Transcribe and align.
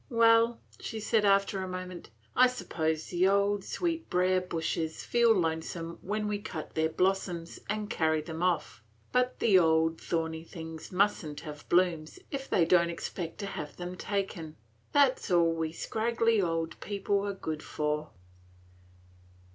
Well," 0.09 0.59
said 0.81 0.83
she, 0.83 1.17
after 1.19 1.59
a 1.61 1.67
moment, 1.67 2.09
"I 2.35 2.47
suppose 2.47 3.05
the 3.05 3.27
old 3.27 3.63
sweetbrier 3.63 4.41
bushes 4.41 5.03
feel 5.03 5.31
lonesome 5.31 5.99
when 6.01 6.27
we 6.27 6.39
cut 6.39 6.73
their 6.73 6.89
blossoms 6.89 7.59
and 7.69 7.87
carry 7.87 8.21
them 8.21 8.41
off; 8.41 8.81
but 9.11 9.37
the 9.37 9.59
old 9.59 10.01
thorny 10.01 10.43
things 10.43 10.91
must 10.91 11.23
n't 11.23 11.41
have 11.41 11.69
blossoms 11.69 12.17
if 12.31 12.49
they 12.49 12.65
don't 12.65 12.89
expect 12.89 13.37
to 13.41 13.45
have 13.45 13.77
them 13.77 13.95
taken. 13.95 14.55
That 14.91 15.19
's 15.19 15.29
all 15.29 15.53
we 15.53 15.71
scraggly 15.71 16.41
old 16.41 16.79
people 16.79 17.23
are 17.23 17.33
good 17.35 17.61
for." 17.61 18.09